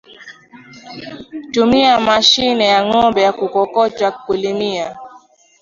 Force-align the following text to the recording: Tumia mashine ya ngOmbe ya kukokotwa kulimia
Tumia 1.51 1.95
mashine 1.99 2.65
ya 2.67 2.85
ngOmbe 2.85 3.21
ya 3.21 3.33
kukokotwa 3.33 4.11
kulimia 4.11 4.97